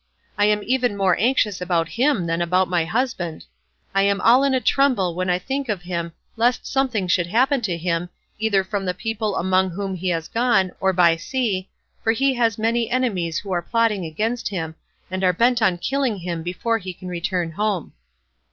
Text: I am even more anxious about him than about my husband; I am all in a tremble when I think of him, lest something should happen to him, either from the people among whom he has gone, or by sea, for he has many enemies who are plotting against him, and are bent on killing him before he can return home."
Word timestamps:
I 0.35 0.45
am 0.45 0.63
even 0.63 0.97
more 0.97 1.15
anxious 1.19 1.61
about 1.61 1.89
him 1.89 2.25
than 2.25 2.41
about 2.41 2.67
my 2.67 2.85
husband; 2.85 3.45
I 3.93 4.01
am 4.01 4.19
all 4.19 4.43
in 4.43 4.55
a 4.55 4.59
tremble 4.59 5.13
when 5.13 5.29
I 5.29 5.37
think 5.37 5.69
of 5.69 5.83
him, 5.83 6.13
lest 6.35 6.65
something 6.65 7.07
should 7.07 7.27
happen 7.27 7.61
to 7.61 7.77
him, 7.77 8.09
either 8.39 8.63
from 8.63 8.85
the 8.85 8.95
people 8.95 9.35
among 9.35 9.69
whom 9.69 9.93
he 9.93 10.09
has 10.09 10.27
gone, 10.27 10.71
or 10.79 10.91
by 10.91 11.17
sea, 11.17 11.69
for 12.03 12.13
he 12.13 12.33
has 12.33 12.57
many 12.57 12.89
enemies 12.89 13.37
who 13.37 13.51
are 13.51 13.61
plotting 13.61 14.03
against 14.03 14.47
him, 14.49 14.73
and 15.11 15.23
are 15.23 15.33
bent 15.33 15.61
on 15.61 15.77
killing 15.77 16.17
him 16.17 16.41
before 16.41 16.79
he 16.79 16.93
can 16.95 17.07
return 17.07 17.51
home." 17.51 17.93